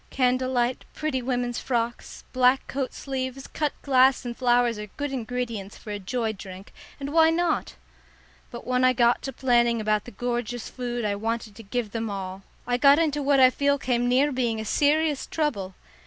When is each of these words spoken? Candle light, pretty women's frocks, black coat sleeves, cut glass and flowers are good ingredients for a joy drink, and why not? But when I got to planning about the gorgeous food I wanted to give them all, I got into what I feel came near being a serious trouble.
Candle 0.09 0.51
light, 0.51 0.83
pretty 0.95 1.21
women's 1.21 1.59
frocks, 1.59 2.23
black 2.33 2.65
coat 2.65 2.91
sleeves, 2.91 3.45
cut 3.45 3.71
glass 3.83 4.25
and 4.25 4.35
flowers 4.35 4.79
are 4.79 4.87
good 4.97 5.11
ingredients 5.13 5.77
for 5.77 5.91
a 5.91 5.99
joy 5.99 6.33
drink, 6.33 6.73
and 6.99 7.13
why 7.13 7.29
not? 7.29 7.75
But 8.49 8.65
when 8.65 8.83
I 8.83 8.93
got 8.93 9.21
to 9.21 9.31
planning 9.31 9.79
about 9.79 10.05
the 10.05 10.11
gorgeous 10.11 10.69
food 10.71 11.05
I 11.05 11.13
wanted 11.13 11.55
to 11.55 11.61
give 11.61 11.91
them 11.91 12.09
all, 12.09 12.41
I 12.65 12.77
got 12.77 12.97
into 12.97 13.21
what 13.21 13.39
I 13.39 13.51
feel 13.51 13.77
came 13.77 14.09
near 14.09 14.31
being 14.31 14.59
a 14.59 14.65
serious 14.65 15.27
trouble. 15.27 15.75